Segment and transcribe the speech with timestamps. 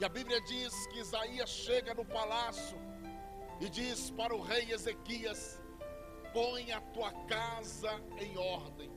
[0.00, 2.76] E a Bíblia diz que Isaías chega no palácio
[3.60, 5.60] e diz para o rei Ezequias:
[6.32, 8.90] põe a tua casa em ordem.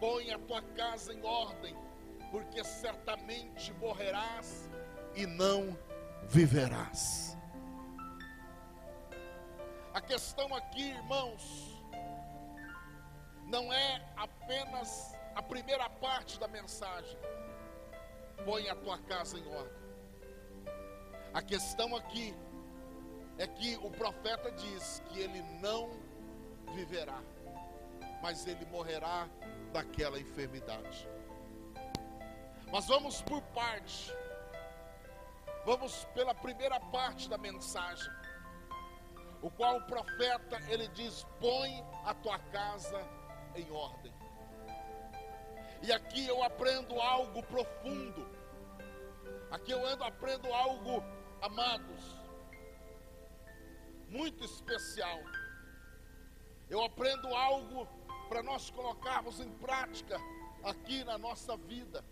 [0.00, 1.76] Põe a tua casa em ordem,
[2.30, 4.70] porque certamente morrerás
[5.14, 5.78] e não
[6.28, 7.36] viverás.
[9.92, 11.82] A questão aqui, irmãos,
[13.46, 17.18] não é apenas a primeira parte da mensagem.
[18.44, 19.86] Põe a tua casa em ordem.
[21.34, 22.34] A questão aqui
[23.38, 25.90] é que o profeta diz que ele não
[26.74, 27.22] viverá,
[28.22, 29.28] mas ele morrerá
[29.72, 31.08] daquela enfermidade.
[32.72, 34.12] Mas vamos por parte.
[35.64, 38.10] Vamos pela primeira parte da mensagem.
[39.42, 42.98] O qual o profeta ele diz: "Põe a tua casa
[43.54, 44.12] em ordem".
[45.82, 48.26] E aqui eu aprendo algo profundo.
[49.50, 51.02] Aqui eu ando aprendo algo,
[51.40, 52.16] amados,
[54.08, 55.20] muito especial.
[56.68, 57.86] Eu aprendo algo
[58.28, 60.18] para nós colocarmos em prática
[60.64, 62.04] aqui na nossa vida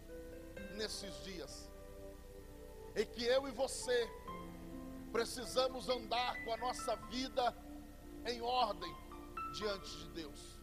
[0.76, 1.70] nesses dias.
[2.94, 4.08] Em que eu e você
[5.10, 7.56] precisamos andar com a nossa vida
[8.26, 8.94] em ordem
[9.54, 10.58] diante de Deus.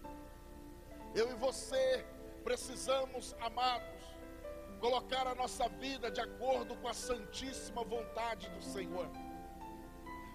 [1.13, 2.05] Eu e você
[2.43, 4.01] precisamos, amados,
[4.79, 9.09] colocar a nossa vida de acordo com a santíssima vontade do Senhor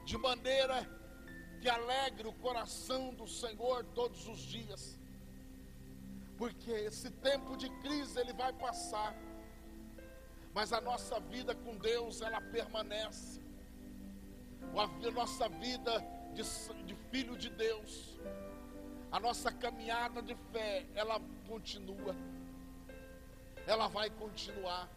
[0.06, 0.88] de maneira
[1.60, 4.96] que alegre o coração do Senhor todos os dias.
[6.38, 9.12] Porque esse tempo de crise ele vai passar.
[10.54, 13.40] Mas a nossa vida com Deus ela permanece.
[14.76, 15.92] A nossa vida
[16.34, 16.42] de,
[16.84, 17.92] de filho de Deus,
[19.10, 22.14] a nossa caminhada de fé, ela continua.
[23.66, 24.88] Ela vai continuar.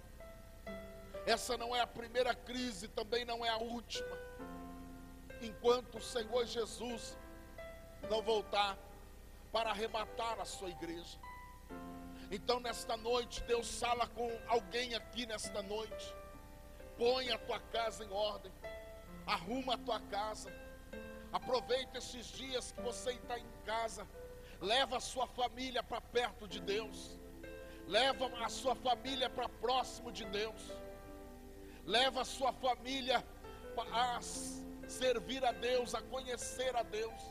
[1.26, 4.18] Essa não é a primeira crise, também não é a última
[5.42, 7.18] enquanto o Senhor Jesus
[8.10, 8.78] não voltar
[9.52, 11.18] para arrematar a sua igreja.
[12.32, 16.16] Então, nesta noite, Deus fala com alguém aqui nesta noite.
[16.98, 18.52] Põe a tua casa em ordem,
[19.26, 20.54] arruma a tua casa.
[21.32, 24.08] Aproveita esses dias que você está em casa.
[24.62, 27.18] Leva a sua família para perto de Deus.
[27.88, 30.62] Leva a sua família para próximo de Deus.
[31.86, 33.26] Leva a sua família
[33.92, 34.20] a
[34.88, 37.22] servir a Deus, a conhecer a Deus.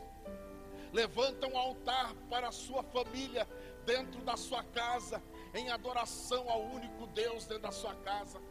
[0.91, 3.47] Levanta um altar para a sua família
[3.85, 5.21] dentro da sua casa,
[5.53, 8.41] em adoração ao único Deus dentro da sua casa.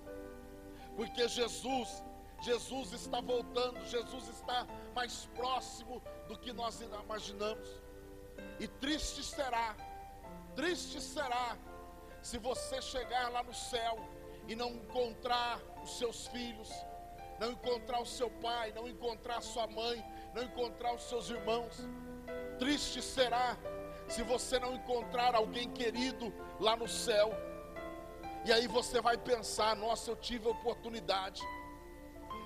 [0.96, 2.02] Porque Jesus,
[2.40, 7.68] Jesus está voltando, Jesus está mais próximo do que nós imaginamos.
[8.58, 9.76] E triste será,
[10.54, 11.56] triste será,
[12.22, 13.98] se você chegar lá no céu
[14.46, 16.68] e não encontrar os seus filhos,
[17.38, 20.04] não encontrar o seu pai, não encontrar a sua mãe,
[20.34, 21.76] não encontrar os seus irmãos.
[22.58, 23.56] Triste será
[24.08, 27.30] se você não encontrar alguém querido lá no céu.
[28.44, 31.42] E aí você vai pensar: nossa, eu tive oportunidade.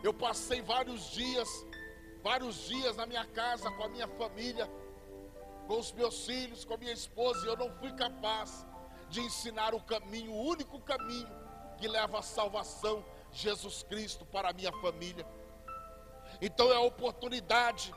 [0.03, 1.49] Eu passei vários dias,
[2.23, 4.69] vários dias na minha casa com a minha família,
[5.67, 8.67] com os meus filhos, com a minha esposa, e eu não fui capaz
[9.09, 11.28] de ensinar o caminho, o único caminho
[11.78, 15.27] que leva à salvação, Jesus Cristo para a minha família.
[16.41, 17.95] Então é a oportunidade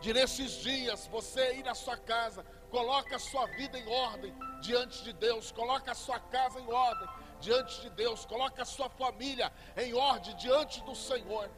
[0.00, 5.02] de nesses dias você ir na sua casa, coloca a sua vida em ordem diante
[5.04, 7.08] de Deus, coloca a sua casa em ordem
[7.40, 11.50] diante de Deus, coloca a sua família em ordem diante do Senhor.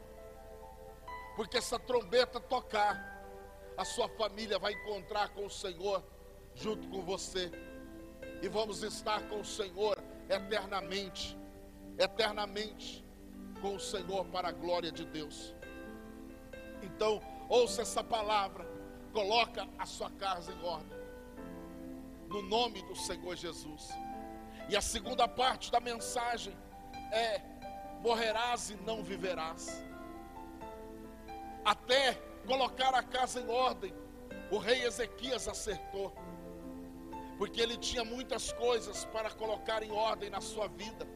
[1.35, 3.10] Porque essa trombeta tocar,
[3.77, 6.03] a sua família vai encontrar com o Senhor
[6.55, 7.51] junto com você.
[8.41, 9.97] E vamos estar com o Senhor
[10.29, 11.37] eternamente
[11.97, 13.05] eternamente
[13.61, 15.53] com o Senhor para a glória de Deus.
[16.81, 18.65] Então, ouça essa palavra,
[19.13, 20.97] coloca a sua casa em ordem,
[22.27, 23.89] no nome do Senhor Jesus.
[24.67, 26.57] E a segunda parte da mensagem
[27.11, 27.41] é:
[28.01, 29.83] morrerás e não viverás.
[31.63, 33.93] Até colocar a casa em ordem,
[34.49, 36.13] o rei Ezequias acertou,
[37.37, 41.07] porque ele tinha muitas coisas para colocar em ordem na sua vida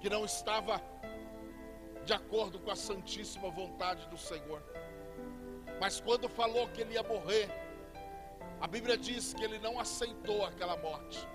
[0.00, 0.80] que não estava
[2.04, 4.62] de acordo com a santíssima vontade do Senhor.
[5.80, 7.48] Mas quando falou que ele ia morrer,
[8.60, 11.26] a Bíblia diz que ele não aceitou aquela morte.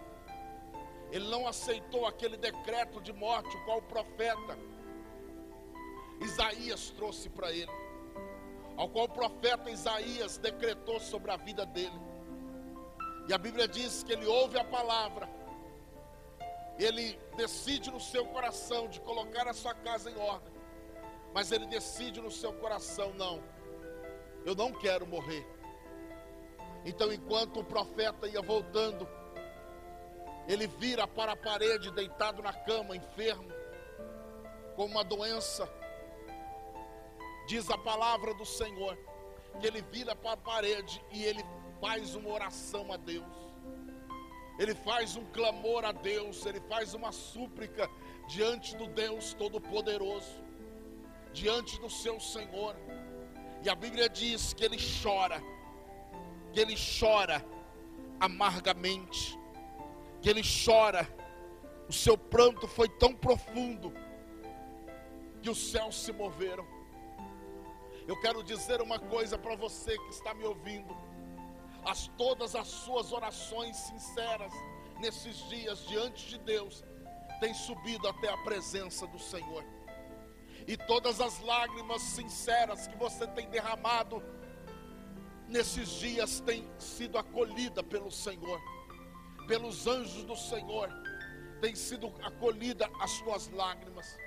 [1.11, 4.57] Ele não aceitou aquele decreto de morte, o qual o profeta
[6.19, 7.71] Isaías trouxe para ele.
[8.75, 11.99] Ao qual o profeta Isaías decretou sobre a vida dele.
[13.27, 15.29] E a Bíblia diz que ele ouve a palavra
[16.77, 20.53] ele decide no seu coração de colocar a sua casa em ordem,
[21.33, 23.41] mas ele decide no seu coração: não,
[24.45, 25.45] eu não quero morrer.
[26.85, 29.07] Então, enquanto o profeta ia voltando,
[30.47, 33.49] ele vira para a parede, deitado na cama, enfermo,
[34.75, 35.69] com uma doença.
[37.45, 38.97] Diz a palavra do Senhor,
[39.59, 41.43] que ele vira para a parede e ele
[41.79, 43.35] faz uma oração a Deus.
[44.59, 47.89] Ele faz um clamor a Deus, ele faz uma súplica
[48.27, 50.43] diante do Deus Todo-Poderoso,
[51.33, 52.75] diante do seu Senhor.
[53.63, 55.41] E a Bíblia diz que ele chora,
[56.51, 57.43] que ele chora
[58.19, 59.37] amargamente
[60.23, 61.05] que ele chora,
[61.89, 63.93] o seu pranto foi tão profundo
[65.41, 66.65] que os céus se moveram.
[68.07, 70.95] Eu quero dizer uma coisa para você que está me ouvindo.
[71.85, 74.53] As todas as suas orações sinceras
[74.99, 76.83] nesses dias diante de Deus
[77.39, 79.63] têm subido até a presença do Senhor.
[80.65, 84.23] E todas as lágrimas sinceras que você tem derramado
[85.47, 88.61] nesses dias têm sido acolhida pelo Senhor
[89.47, 90.89] pelos anjos do Senhor,
[91.61, 94.17] tem sido acolhida as suas lágrimas.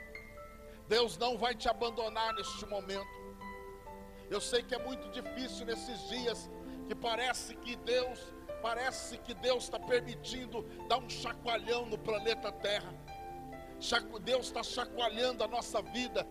[0.88, 3.25] Deus não vai te abandonar neste momento.
[4.30, 6.50] Eu sei que é muito difícil nesses dias
[6.88, 8.20] que parece que Deus,
[8.62, 12.92] parece que Deus está permitindo dar um chacoalhão no planeta Terra.
[14.22, 16.26] Deus está chacoalhando a nossa vida.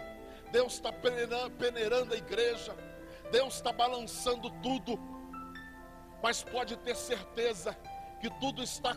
[0.51, 2.75] Deus está peneirando a igreja.
[3.31, 4.99] Deus está balançando tudo.
[6.21, 7.77] Mas pode ter certeza
[8.19, 8.95] que tudo está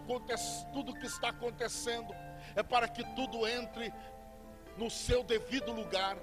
[0.72, 2.14] tudo que está acontecendo
[2.54, 3.92] é para que tudo entre
[4.76, 6.16] no seu devido lugar.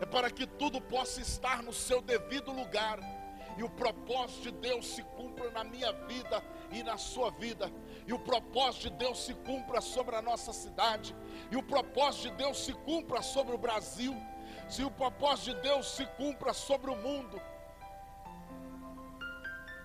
[0.00, 2.98] É para que tudo possa estar no seu devido lugar.
[3.56, 6.42] E o propósito de Deus se cumpra na minha vida
[6.72, 7.70] e na sua vida,
[8.04, 11.14] e o propósito de Deus se cumpra sobre a nossa cidade,
[11.52, 14.12] e o propósito de Deus se cumpra sobre o Brasil,
[14.68, 17.40] se o propósito de Deus se cumpra sobre o mundo.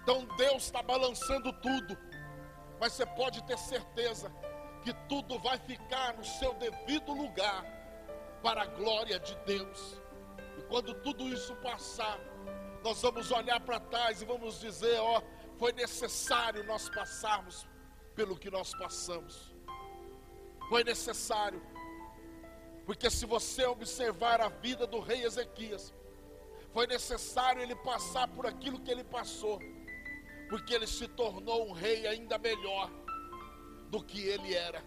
[0.02, 1.96] Então Deus está balançando tudo.
[2.80, 4.32] Mas você pode ter certeza
[4.84, 7.79] que tudo vai ficar no seu devido lugar
[8.42, 10.02] para a glória de Deus.
[10.58, 12.20] E quando tudo isso passar,
[12.84, 15.22] nós vamos olhar para trás e vamos dizer: ó,
[15.58, 17.68] foi necessário nós passarmos
[18.16, 19.54] pelo que nós passamos.
[20.68, 21.62] Foi necessário.
[22.86, 25.94] Porque se você observar a vida do rei Ezequias,
[26.74, 29.60] foi necessário ele passar por aquilo que ele passou
[30.50, 32.92] porque ele se tornou um rei ainda melhor
[33.92, 34.84] do que ele era.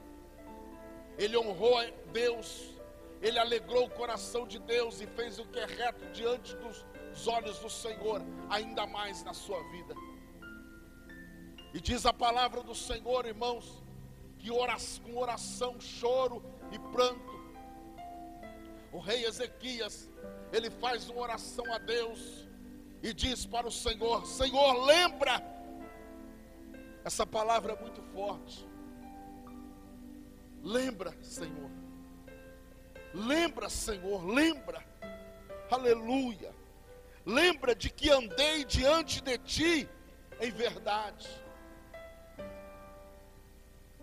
[1.16, 1.78] Ele honrou
[2.12, 2.75] Deus,
[3.22, 7.58] ele alegrou o coração de Deus e fez o que é reto diante dos olhos
[7.60, 8.20] do Senhor,
[8.50, 9.94] ainda mais na sua vida.
[11.72, 13.82] E diz a palavra do Senhor, irmãos,
[14.38, 14.48] que
[15.04, 16.42] com oração, choro
[16.72, 17.32] e pranto,
[18.92, 20.10] o rei Ezequias,
[20.52, 22.46] ele faz uma oração a Deus
[23.02, 25.40] e diz para o Senhor: Senhor, lembra
[27.04, 28.66] essa palavra é muito forte.
[30.62, 31.81] Lembra, Senhor.
[33.14, 34.85] Lembra, Senhor, lembra.
[35.70, 36.55] Aleluia.
[37.25, 39.88] Lembra de que andei diante de ti
[40.41, 41.29] em verdade.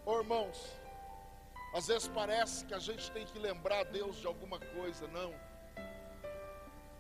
[0.06, 0.58] Oh, irmãos,
[1.74, 5.34] às vezes parece que a gente tem que lembrar Deus de alguma coisa, não.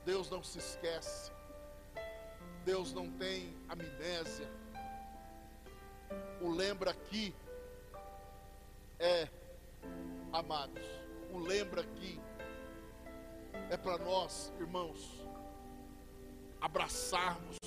[0.06, 1.32] Deus não se esquece.
[2.66, 4.48] Deus não tem amnésia
[6.42, 7.36] o lembra aqui
[8.98, 9.28] é,
[10.32, 10.86] amados,
[11.32, 12.20] o lembra aqui
[13.70, 15.26] é para nós, irmãos,
[16.60, 17.58] abraçarmos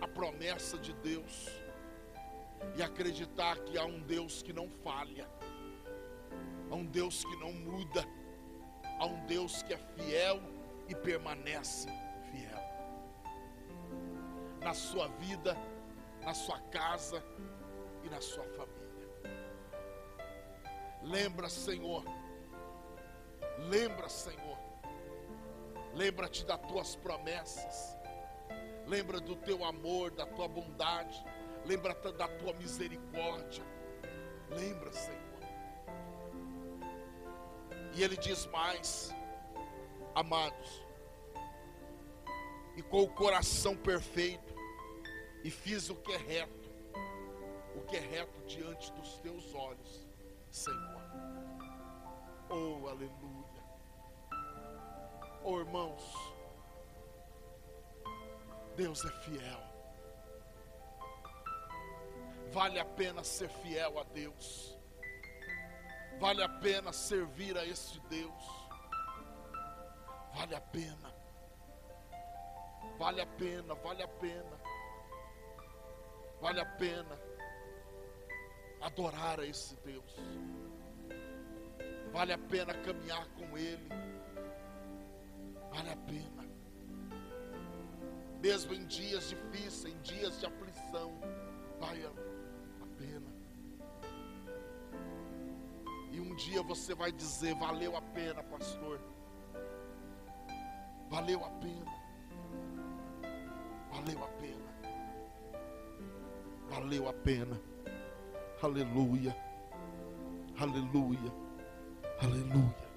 [0.00, 1.48] a promessa de Deus
[2.76, 5.28] e acreditar que há um Deus que não falha,
[6.70, 8.04] há um Deus que não muda,
[8.98, 10.40] há um Deus que é fiel
[10.88, 11.88] e permanece
[12.30, 12.60] fiel.
[14.60, 15.56] Na sua vida,
[16.22, 17.22] na sua casa,
[18.04, 18.80] e na sua família.
[21.02, 22.04] Lembra, Senhor.
[23.68, 24.58] Lembra, Senhor.
[25.94, 27.96] Lembra-te das tuas promessas.
[28.86, 31.24] Lembra do teu amor, da tua bondade.
[31.64, 33.64] Lembra da tua misericórdia.
[34.50, 35.20] Lembra, Senhor.
[37.94, 39.10] E ele diz mais,
[40.14, 40.82] amados,
[42.76, 44.54] e com o coração perfeito,
[45.42, 46.60] e fiz o que é reto
[47.74, 50.08] o que é reto diante dos teus olhos,
[50.50, 51.02] Senhor.
[52.48, 53.39] Oh, aleluia.
[55.42, 56.02] Oh, irmãos,
[58.76, 59.60] Deus é fiel.
[62.52, 64.78] Vale a pena ser fiel a Deus.
[66.18, 68.44] Vale a pena servir a este Deus.
[70.34, 71.14] Vale a pena.
[72.98, 74.60] Vale a pena, vale a pena.
[76.40, 77.18] Vale a pena
[78.80, 80.16] adorar a esse Deus.
[82.12, 83.88] Vale a pena caminhar com Ele.
[85.70, 86.40] Vale a pena.
[88.40, 91.12] Mesmo em dias difíceis, em dias de aflição,
[91.78, 93.40] vale a pena.
[96.12, 99.00] E um dia você vai dizer: valeu a pena, pastor.
[101.08, 102.00] Valeu a pena.
[103.90, 104.70] Valeu a pena.
[106.70, 107.60] Valeu a pena.
[108.62, 109.36] Aleluia.
[110.58, 111.32] Aleluia.
[112.22, 112.90] Aleluia.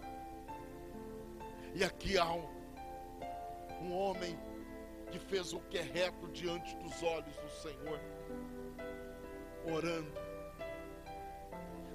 [1.74, 2.48] E aqui há um,
[3.83, 4.39] um homem
[5.11, 7.99] que fez o que é reto diante dos olhos do Senhor,
[9.65, 10.11] orando,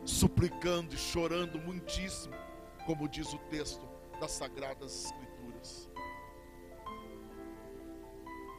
[0.05, 2.35] suplicando e chorando muitíssimo,
[2.87, 3.89] como diz o texto
[4.21, 5.91] das Sagradas Escrituras.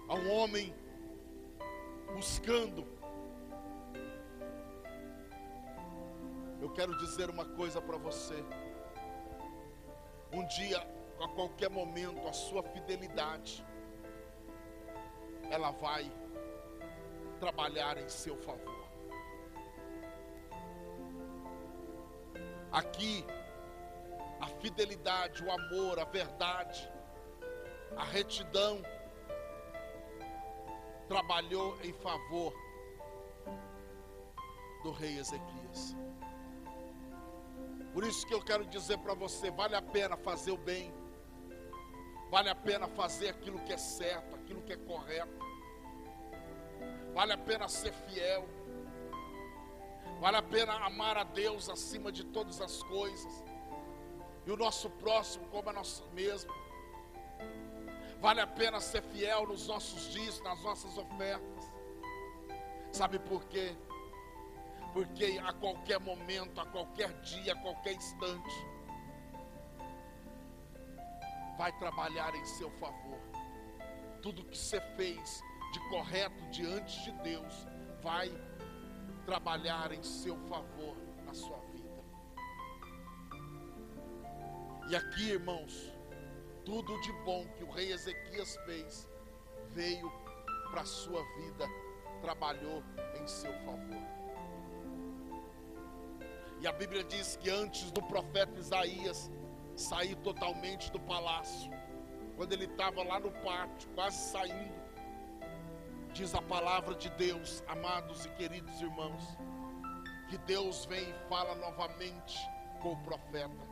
[0.07, 0.74] Há um homem
[2.13, 2.86] buscando.
[6.59, 8.43] Eu quero dizer uma coisa para você.
[10.33, 10.86] Um dia,
[11.24, 13.66] a qualquer momento, a sua fidelidade,
[15.50, 16.12] ela vai
[17.40, 18.88] trabalhar em seu favor.
[22.72, 23.26] Aqui,
[24.40, 26.90] a fidelidade, o amor, a verdade,
[27.98, 28.82] a retidão,
[31.08, 32.54] trabalhou em favor
[34.84, 35.96] do rei Ezequias.
[37.94, 40.94] Por isso que eu quero dizer para você: vale a pena fazer o bem,
[42.29, 45.39] vale a pena fazer aquilo que é certo, aquilo que é correto,
[47.13, 48.48] vale a pena ser fiel,
[50.19, 53.43] vale a pena amar a Deus acima de todas as coisas,
[54.45, 56.55] e o nosso próximo como a nós mesmos.
[58.19, 61.71] Vale a pena ser fiel nos nossos dias, nas nossas ofertas.
[62.91, 63.75] Sabe por quê?
[64.91, 68.67] Porque a qualquer momento, a qualquer dia, a qualquer instante,
[71.60, 73.20] vai trabalhar em seu favor.
[74.22, 77.68] Tudo que você fez de correto diante de Deus
[78.01, 78.32] vai
[79.25, 82.01] trabalhar em seu favor na sua vida.
[84.89, 85.94] E aqui, irmãos,
[86.63, 89.10] tudo de bom que o rei Ezequias fez
[89.72, 90.10] veio
[90.72, 91.68] para a sua vida,
[92.22, 92.82] trabalhou
[93.20, 94.08] em seu favor.
[96.62, 99.30] E a Bíblia diz que antes do profeta Isaías
[99.79, 101.71] sair totalmente do palácio,
[102.36, 104.79] quando ele estava lá no pátio, quase saindo,
[106.13, 109.24] diz a palavra de Deus, amados e queridos irmãos,
[110.29, 112.38] que Deus vem e fala novamente
[112.81, 113.69] com o profeta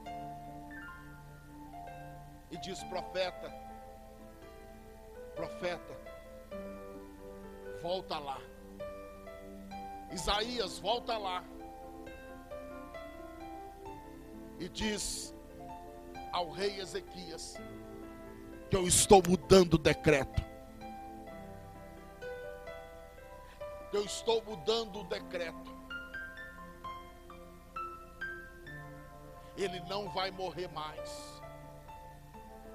[2.52, 3.54] e diz: Profeta,
[5.36, 5.98] profeta,
[7.82, 8.40] volta lá.
[10.12, 11.44] Isaías, volta lá.
[14.60, 15.36] E diz
[16.38, 17.56] ao rei Ezequias:
[18.70, 20.42] Que eu estou mudando o decreto.
[23.94, 25.78] Eu estou mudando o decreto.
[29.56, 31.38] Ele não vai morrer mais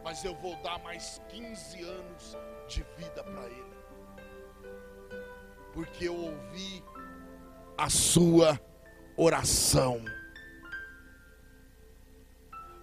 [0.04, 2.36] mas eu vou dar mais 15 anos
[2.68, 3.76] de vida para ele.
[5.72, 6.84] Porque eu ouvi
[7.78, 8.60] a sua
[9.16, 10.04] oração.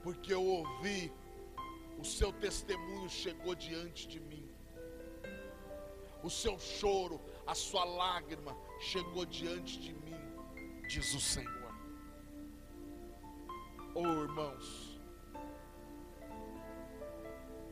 [0.04, 1.12] Porque eu ouvi
[2.00, 4.50] o seu testemunho chegou diante de mim.
[6.24, 10.16] O seu choro, a sua lágrima chegou diante de mim,
[10.88, 11.74] diz o Senhor.
[13.94, 15.02] Oh, irmãos,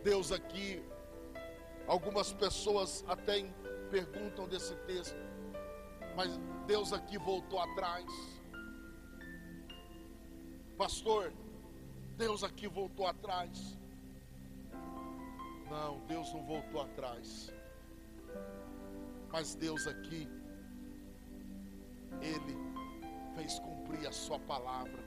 [0.03, 0.83] Deus aqui,
[1.87, 3.43] algumas pessoas até
[3.89, 5.15] perguntam desse texto,
[6.15, 8.05] mas Deus aqui voltou atrás.
[10.77, 11.33] Pastor,
[12.17, 13.77] Deus aqui voltou atrás.
[15.69, 17.53] Não, Deus não voltou atrás.
[19.31, 20.27] Mas Deus aqui,
[22.19, 22.57] Ele
[23.35, 25.03] fez cumprir a Sua palavra.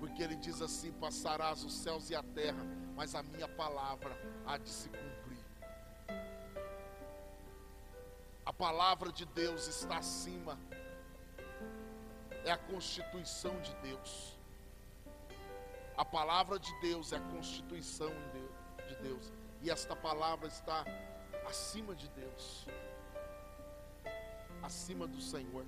[0.00, 2.64] Porque Ele diz assim: passarás os céus e a terra,
[2.96, 4.16] mas a minha palavra
[4.46, 5.44] há de se cumprir.
[8.46, 10.58] A palavra de Deus está acima,
[12.46, 14.41] é a constituição de Deus.
[15.96, 18.10] A palavra de Deus é a constituição
[18.88, 20.84] de Deus, e esta palavra está
[21.46, 22.66] acima de Deus,
[24.62, 25.66] acima do Senhor.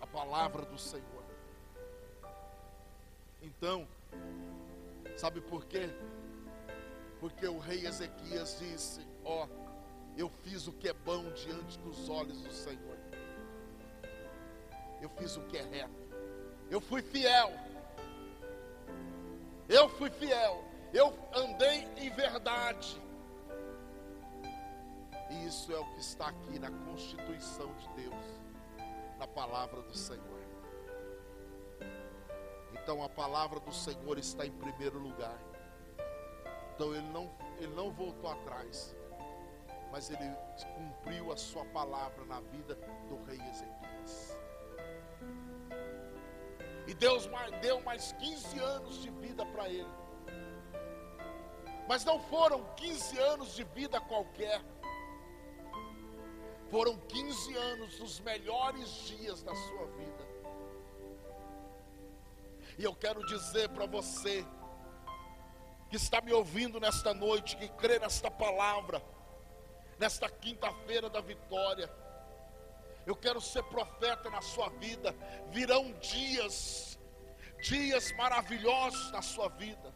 [0.00, 1.24] A palavra do Senhor.
[3.40, 3.88] Então,
[5.16, 5.88] sabe por quê?
[7.18, 12.08] Porque o rei Ezequias disse: Ó, oh, eu fiz o que é bom diante dos
[12.08, 12.98] olhos do Senhor.
[15.00, 16.02] Eu fiz o que é reto.
[16.70, 17.50] Eu fui fiel.
[19.72, 20.62] Eu fui fiel.
[20.92, 23.00] Eu andei em verdade.
[25.30, 28.40] E isso é o que está aqui na Constituição de Deus,
[29.18, 30.42] na palavra do Senhor.
[32.74, 35.38] Então a palavra do Senhor está em primeiro lugar.
[36.74, 38.94] Então ele não, ele não voltou atrás,
[39.90, 40.36] mas ele
[40.76, 42.74] cumpriu a sua palavra na vida
[43.08, 43.81] do rei Ezequias.
[47.02, 47.28] Deus
[47.60, 49.92] deu mais 15 anos de vida para ele.
[51.88, 54.62] Mas não foram 15 anos de vida qualquer.
[56.70, 60.28] Foram 15 anos dos melhores dias da sua vida.
[62.78, 64.46] E eu quero dizer para você
[65.90, 69.02] que está me ouvindo nesta noite, que crê nesta palavra,
[69.98, 71.90] nesta quinta-feira da vitória.
[73.06, 75.14] Eu quero ser profeta na sua vida.
[75.50, 76.98] Virão dias,
[77.62, 79.92] dias maravilhosos na sua vida.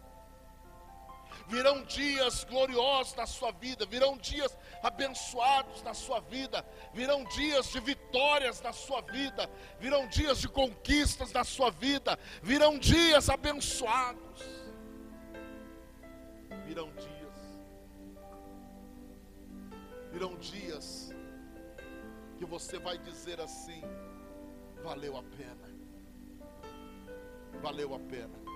[1.49, 7.79] Virão dias gloriosos na sua vida, virão dias abençoados na sua vida, virão dias de
[7.79, 9.49] vitórias na sua vida,
[9.79, 14.43] virão dias de conquistas na sua vida, virão dias abençoados.
[16.67, 17.61] Virão dias,
[20.11, 21.06] virão dias
[22.37, 23.83] que você vai dizer assim:
[24.83, 25.69] valeu a pena,
[27.61, 28.47] valeu a pena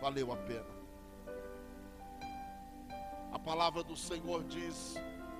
[0.00, 0.78] valeu a pena.
[3.32, 4.96] A palavra do Senhor diz,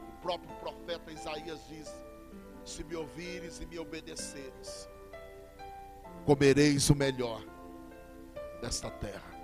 [0.08, 1.88] o próprio profeta Isaías diz:
[2.64, 4.88] Se me ouvires e me obedeceres,
[6.26, 7.42] comereis o melhor
[8.60, 9.38] desta terra.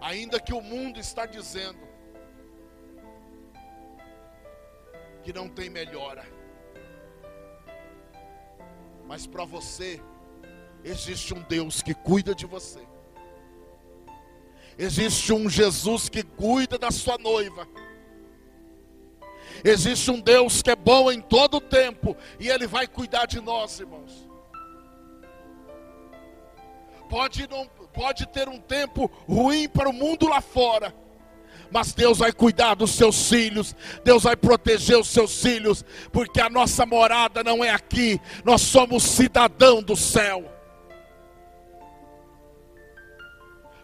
[0.00, 1.85] Ainda que o mundo está dizendo
[5.26, 6.24] que não tem melhora,
[9.06, 10.00] mas para você
[10.88, 12.78] Existe um Deus que cuida de você.
[14.78, 17.66] Existe um Jesus que cuida da sua noiva.
[19.64, 23.40] Existe um Deus que é bom em todo o tempo e Ele vai cuidar de
[23.40, 24.28] nós, irmãos.
[27.08, 30.94] Pode, não, pode ter um tempo ruim para o mundo lá fora,
[31.70, 33.74] mas Deus vai cuidar dos seus filhos,
[34.04, 39.02] Deus vai proteger os seus filhos, porque a nossa morada não é aqui, nós somos
[39.02, 40.55] cidadão do céu.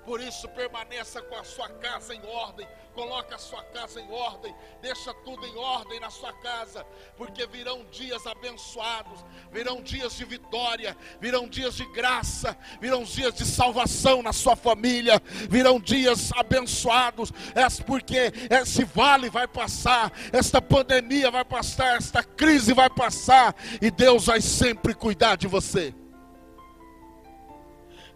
[0.05, 2.67] Por isso, permaneça com a sua casa em ordem.
[2.93, 4.55] Coloque a sua casa em ordem.
[4.81, 6.85] Deixa tudo em ordem na sua casa.
[7.17, 9.25] Porque virão dias abençoados.
[9.53, 10.97] Virão dias de vitória.
[11.21, 12.57] Virão dias de graça.
[12.81, 15.23] Virão dias de salvação na sua família.
[15.49, 17.33] Virão dias abençoados.
[17.55, 20.13] É porque esse vale vai passar.
[20.33, 21.97] Esta pandemia vai passar.
[21.97, 23.55] Esta crise vai passar.
[23.81, 25.95] E Deus vai sempre cuidar de você.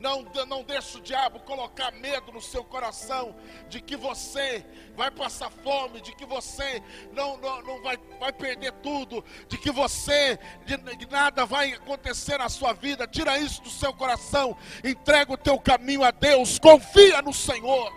[0.06, 3.34] Não, não deixe o diabo colocar medo no seu coração
[3.68, 4.64] de que você
[4.94, 6.80] vai passar fome, de que você
[7.12, 12.38] não, não, não vai, vai perder tudo, de que você, de, de nada vai acontecer
[12.38, 13.04] na sua vida.
[13.08, 17.92] Tira isso do seu coração, entrega o teu caminho a Deus, confia no Senhor.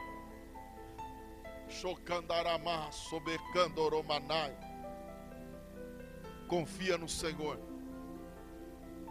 [6.47, 7.78] Confia no Senhor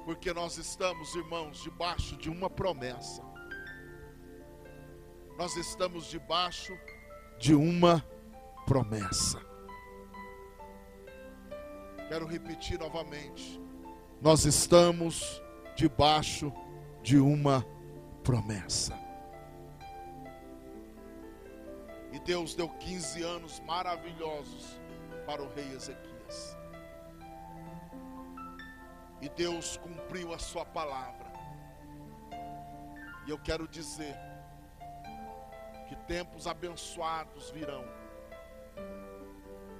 [0.08, 3.22] porque nós estamos, irmãos, debaixo de uma promessa.
[5.36, 6.72] Nós estamos debaixo
[7.38, 8.02] de uma
[8.64, 9.38] promessa.
[12.08, 13.60] Quero repetir novamente.
[14.18, 15.42] Nós estamos
[15.76, 16.50] debaixo
[17.02, 17.62] de uma
[18.24, 18.98] promessa.
[22.14, 24.80] E Deus deu 15 anos maravilhosos
[25.26, 26.18] para o rei Ezequiel.
[29.20, 31.26] E Deus cumpriu a sua palavra.
[33.26, 34.16] E eu quero dizer
[35.88, 37.84] que tempos abençoados virão.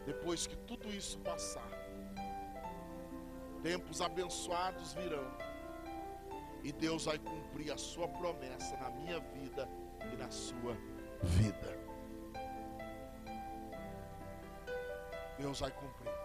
[0.05, 1.71] Depois que tudo isso passar.
[3.63, 5.27] Tempos abençoados virão.
[6.65, 9.69] E Deus vai cumprir a sua promessa na minha vida
[10.13, 10.77] e na sua
[11.23, 11.79] vida.
[15.39, 16.18] Deus vai cumprir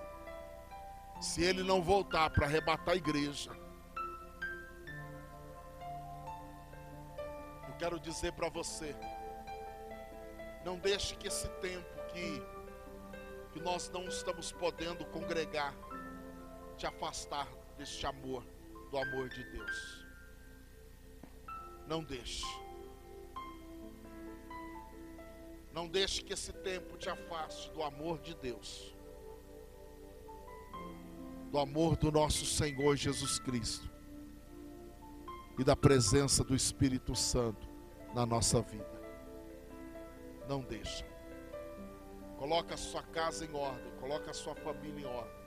[1.24, 3.50] se ele não voltar para arrebatar a igreja.
[7.66, 8.94] Eu quero dizer para você,
[10.66, 12.44] não deixe que esse tempo que,
[13.54, 15.74] que nós não estamos podendo congregar,
[16.76, 18.44] te afastar deste amor,
[18.92, 20.06] do amor de Deus.
[21.88, 22.44] Não deixe.
[25.72, 28.94] Não deixe que esse tempo te afaste do amor de Deus,
[31.54, 33.88] do amor do nosso Senhor Jesus Cristo
[35.60, 37.70] e da presença do Espírito Santo
[38.16, 39.00] na nossa vida.
[40.50, 41.06] Não deixa.
[42.40, 45.44] Coloca a sua casa em ordem, coloca a sua família em ordem.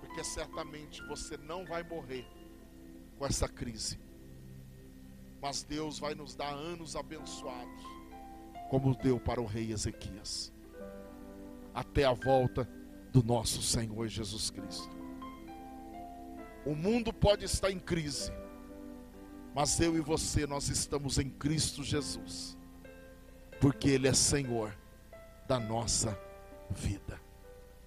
[0.00, 2.26] Porque certamente você não vai morrer
[3.18, 4.00] com essa crise.
[5.42, 7.84] Mas Deus vai nos dar anos abençoados
[8.70, 10.50] como deu para o rei Ezequias,
[11.74, 12.66] até a volta
[13.12, 14.96] do nosso Senhor Jesus Cristo.
[16.64, 18.30] O mundo pode estar em crise,
[19.54, 22.56] mas eu e você, nós estamos em Cristo Jesus,
[23.60, 24.76] porque Ele é Senhor
[25.46, 26.18] da nossa
[26.70, 27.27] vida.